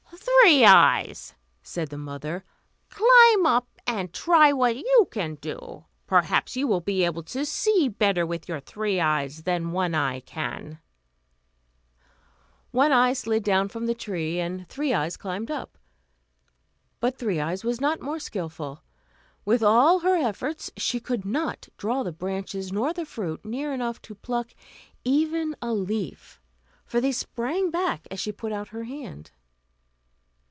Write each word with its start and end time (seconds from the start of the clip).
"Three 0.43 0.65
Eyes," 0.65 1.35
said 1.61 1.89
the 1.89 1.99
mother, 1.99 2.43
"climb 2.89 3.45
up, 3.45 3.67
and 3.85 4.11
try 4.11 4.51
what 4.51 4.75
you 4.75 5.07
can 5.11 5.35
do; 5.35 5.85
perhaps 6.07 6.55
you 6.55 6.67
will 6.67 6.81
be 6.81 7.05
able 7.05 7.21
to 7.23 7.45
see 7.45 7.87
better 7.87 8.25
with 8.25 8.49
your 8.49 8.59
three 8.59 8.99
eyes 8.99 9.43
than 9.43 9.71
One 9.71 9.93
Eye 9.93 10.19
can." 10.21 10.79
One 12.71 12.91
Eye 12.91 13.13
slid 13.13 13.43
down 13.43 13.69
from 13.69 13.85
the 13.85 13.93
tree, 13.93 14.39
and 14.39 14.67
Three 14.67 14.93
Eyes 14.95 15.15
climbed 15.15 15.51
up. 15.51 15.77
But 16.99 17.17
Three 17.19 17.39
Eyes 17.39 17.63
was 17.63 17.79
not 17.79 18.01
more 18.01 18.19
skilful; 18.19 18.81
with 19.45 19.61
all 19.61 19.99
her 19.99 20.15
efforts 20.17 20.71
she 20.75 20.99
could 20.99 21.23
not 21.23 21.69
draw 21.77 22.01
the 22.01 22.11
branches, 22.11 22.73
nor 22.73 22.93
the 22.93 23.05
fruit, 23.05 23.45
near 23.45 23.71
enough 23.73 24.01
to 24.01 24.15
pluck 24.15 24.53
even 25.05 25.55
a 25.61 25.71
leaf, 25.71 26.41
for 26.83 26.99
they 26.99 27.11
sprang 27.11 27.69
back 27.69 28.07
as 28.09 28.19
she 28.19 28.31
put 28.31 28.51
out 28.51 28.69
her 28.69 28.85
hand. 28.85 29.29